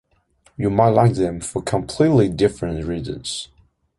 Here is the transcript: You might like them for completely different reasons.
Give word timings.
You 0.57 0.71
might 0.71 0.89
like 0.95 1.13
them 1.13 1.41
for 1.41 1.61
completely 1.61 2.27
different 2.27 2.85
reasons. 2.87 3.49